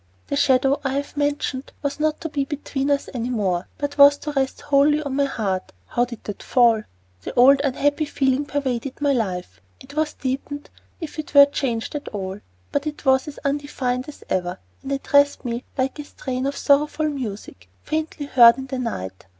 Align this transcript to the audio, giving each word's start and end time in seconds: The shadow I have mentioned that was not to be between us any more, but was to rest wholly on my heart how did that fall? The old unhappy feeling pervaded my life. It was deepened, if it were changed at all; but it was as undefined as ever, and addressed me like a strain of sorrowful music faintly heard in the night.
The 0.29 0.35
shadow 0.35 0.81
I 0.83 0.93
have 0.93 1.15
mentioned 1.15 1.65
that 1.67 1.83
was 1.83 1.99
not 1.99 2.19
to 2.21 2.29
be 2.29 2.43
between 2.43 2.89
us 2.89 3.07
any 3.13 3.29
more, 3.29 3.67
but 3.77 3.99
was 3.99 4.17
to 4.17 4.31
rest 4.31 4.61
wholly 4.61 4.99
on 5.03 5.15
my 5.15 5.25
heart 5.25 5.73
how 5.89 6.05
did 6.05 6.23
that 6.23 6.41
fall? 6.41 6.81
The 7.21 7.35
old 7.35 7.61
unhappy 7.63 8.05
feeling 8.05 8.45
pervaded 8.45 8.99
my 8.99 9.13
life. 9.13 9.61
It 9.79 9.93
was 9.95 10.13
deepened, 10.13 10.71
if 10.99 11.19
it 11.19 11.35
were 11.35 11.45
changed 11.45 11.93
at 11.93 12.07
all; 12.07 12.39
but 12.71 12.87
it 12.87 13.05
was 13.05 13.27
as 13.27 13.37
undefined 13.45 14.09
as 14.09 14.23
ever, 14.27 14.57
and 14.81 14.91
addressed 14.91 15.45
me 15.45 15.65
like 15.77 15.99
a 15.99 16.03
strain 16.03 16.47
of 16.47 16.57
sorrowful 16.57 17.07
music 17.07 17.69
faintly 17.83 18.25
heard 18.25 18.57
in 18.57 18.65
the 18.65 18.79
night. 18.79 19.27